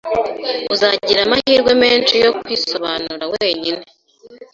Uzagira 0.73 1.19
amahirwe 1.23 1.71
menshi 1.83 2.13
yo 2.25 2.29
kwisobanura 2.39 3.23
wenyine 3.33 3.85